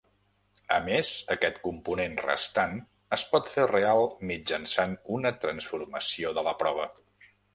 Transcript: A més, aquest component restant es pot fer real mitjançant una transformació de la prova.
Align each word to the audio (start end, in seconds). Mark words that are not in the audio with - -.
A 0.75 0.77
més, 0.85 1.09
aquest 1.35 1.59
component 1.65 2.15
restant 2.23 2.73
es 3.19 3.25
pot 3.35 3.51
fer 3.57 3.67
real 3.73 4.03
mitjançant 4.31 4.97
una 5.21 5.35
transformació 5.47 6.35
de 6.39 6.49
la 6.51 6.57
prova. 6.65 6.91